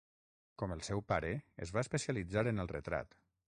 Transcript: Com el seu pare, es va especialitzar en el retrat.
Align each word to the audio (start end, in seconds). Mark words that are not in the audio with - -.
Com 0.61 0.73
el 0.75 0.81
seu 0.87 1.03
pare, 1.11 1.29
es 1.67 1.75
va 1.77 1.85
especialitzar 1.87 2.47
en 2.55 2.65
el 2.67 2.73
retrat. 2.75 3.17